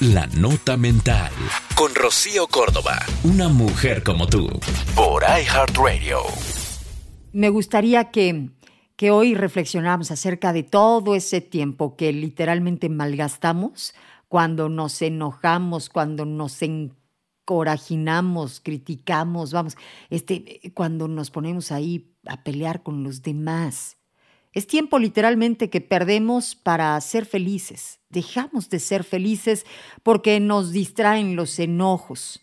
La 0.00 0.26
Nota 0.28 0.78
Mental. 0.78 1.30
Con 1.76 1.94
Rocío 1.94 2.46
Córdoba. 2.46 3.00
Una 3.22 3.50
mujer 3.50 4.02
como 4.02 4.26
tú. 4.26 4.48
Por 4.96 5.24
iHeartRadio. 5.24 6.20
Me 7.34 7.50
gustaría 7.50 8.10
que, 8.10 8.48
que 8.96 9.10
hoy 9.10 9.34
reflexionáramos 9.34 10.10
acerca 10.10 10.54
de 10.54 10.62
todo 10.62 11.14
ese 11.14 11.42
tiempo 11.42 11.98
que 11.98 12.14
literalmente 12.14 12.88
malgastamos 12.88 13.94
cuando 14.28 14.70
nos 14.70 15.02
enojamos, 15.02 15.90
cuando 15.90 16.24
nos 16.24 16.62
encorajinamos, 16.62 18.60
criticamos, 18.60 19.52
vamos, 19.52 19.76
este, 20.08 20.72
cuando 20.72 21.08
nos 21.08 21.30
ponemos 21.30 21.72
ahí 21.72 22.16
a 22.24 22.42
pelear 22.42 22.82
con 22.82 23.04
los 23.04 23.20
demás. 23.20 23.98
Es 24.52 24.66
tiempo 24.66 24.98
literalmente 24.98 25.70
que 25.70 25.80
perdemos 25.80 26.56
para 26.56 27.00
ser 27.00 27.24
felices. 27.24 28.00
Dejamos 28.08 28.68
de 28.68 28.80
ser 28.80 29.04
felices 29.04 29.64
porque 30.02 30.40
nos 30.40 30.72
distraen 30.72 31.36
los 31.36 31.58
enojos, 31.60 32.40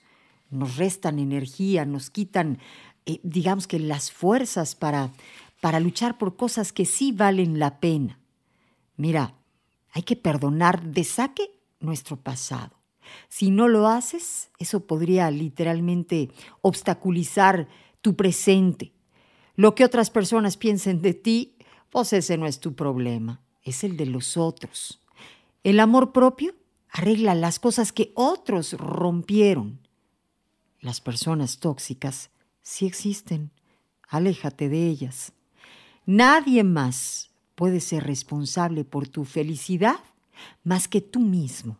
nos 0.49 0.77
restan 0.77 1.19
energía, 1.19 1.85
nos 1.85 2.09
quitan, 2.09 2.59
eh, 3.05 3.19
digamos 3.23 3.67
que 3.67 3.79
las 3.79 4.11
fuerzas 4.11 4.75
para, 4.75 5.11
para 5.59 5.81
luchar 5.81 6.17
por 6.17 6.37
cosas 6.37 6.71
que 6.71 6.85
sí 6.85 7.11
valen 7.11 7.59
la 7.59 7.81
pena. 7.81 8.19
Mira, 8.95 9.35
hay 9.91 10.03
que 10.03 10.15
perdonar 10.15 10.83
de 10.83 11.03
saque 11.03 11.51
nuestro 11.81 12.15
pasado. 12.15 12.77
Si 13.27 13.51
no 13.51 13.67
lo 13.67 13.87
haces, 13.87 14.49
eso 14.59 14.85
podría 14.87 15.29
literalmente 15.29 16.29
obstaculizar 16.61 17.67
tu 18.01 18.15
presente. 18.15 18.93
Lo 19.55 19.75
que 19.75 19.83
otras 19.83 20.09
personas 20.09 20.55
piensen 20.55 21.01
de 21.01 21.13
ti 21.13 21.56
pues 21.97 22.13
ese 22.13 22.37
no 22.37 22.45
es 22.45 22.59
tu 22.59 22.75
problema, 22.75 23.41
es 23.63 23.83
el 23.83 23.97
de 23.97 24.05
los 24.05 24.37
otros. 24.37 25.01
El 25.63 25.79
amor 25.79 26.11
propio 26.11 26.53
arregla 26.91 27.33
las 27.33 27.57
cosas 27.57 27.91
que 27.91 28.11
otros 28.13 28.73
rompieron. 28.73 29.79
Las 30.79 31.01
personas 31.01 31.57
tóxicas 31.57 32.29
sí 32.61 32.85
existen, 32.85 33.49
aléjate 34.07 34.69
de 34.69 34.85
ellas. 34.85 35.33
Nadie 36.05 36.63
más 36.63 37.31
puede 37.55 37.79
ser 37.79 38.03
responsable 38.03 38.83
por 38.83 39.07
tu 39.07 39.25
felicidad 39.25 39.99
más 40.63 40.87
que 40.87 41.01
tú 41.01 41.19
mismo. 41.19 41.79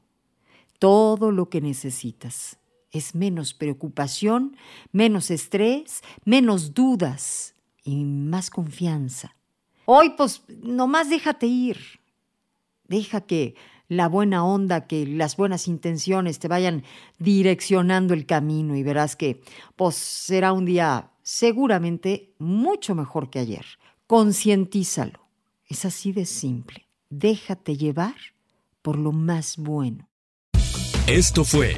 Todo 0.80 1.32
lo 1.32 1.48
que 1.48 1.62
necesitas 1.62 2.58
es 2.90 3.14
menos 3.14 3.54
preocupación, 3.54 4.58
menos 4.92 5.30
estrés, 5.30 6.02
menos 6.26 6.74
dudas 6.74 7.54
y 7.84 8.04
más 8.04 8.50
confianza. 8.50 9.36
Hoy, 9.90 10.10
pues, 10.18 10.42
nomás 10.50 11.10
déjate 11.10 11.46
ir. 11.46 11.78
Deja 12.90 13.22
que 13.22 13.56
la 13.88 14.10
buena 14.10 14.44
onda, 14.44 14.86
que 14.86 15.08
las 15.08 15.38
buenas 15.38 15.70
intenciones 15.70 16.40
te 16.40 16.50
vayan 16.50 16.84
direccionando 17.20 18.14
el 18.14 18.26
camino 18.26 18.76
y 18.76 18.84
verás 18.84 19.16
que, 19.16 19.42
pues, 19.78 19.96
será 19.96 20.52
un 20.52 20.66
día 20.66 21.12
seguramente 21.24 22.34
mucho 22.38 22.96
mejor 22.96 23.30
que 23.30 23.40
ayer. 23.40 23.66
Concientízalo. 24.08 25.22
Es 25.70 25.86
así 25.86 26.12
de 26.12 26.26
simple. 26.26 26.86
Déjate 27.10 27.78
llevar 27.78 28.16
por 28.82 28.98
lo 28.98 29.14
más 29.14 29.56
bueno. 29.56 30.10
Esto 31.08 31.46
fue 31.46 31.78